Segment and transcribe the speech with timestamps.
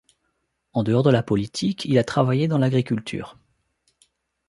[0.73, 3.37] En dehors de la politique, il a travaillé dans l'agriculture.